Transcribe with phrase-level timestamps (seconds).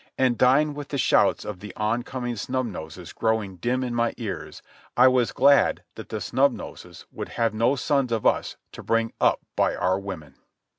[0.17, 4.63] And dying with the shouts of the oncoming Snub Noses growing dim in my ears,
[4.97, 9.13] I was glad that the Snub Noses would have no sons of us to bring
[9.21, 10.37] up by our women.